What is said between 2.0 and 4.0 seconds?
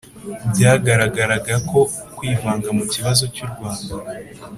kwivanga mu kibazo cy'u rwanda